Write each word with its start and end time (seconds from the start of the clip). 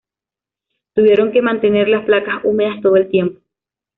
Tuvieron 0.95 1.31
que 1.31 1.43
mantener 1.43 1.87
las 1.87 2.03
placas 2.05 2.39
húmedas 2.43 2.81
todo 2.81 2.95
el 2.95 3.07
tiempo. 3.07 3.39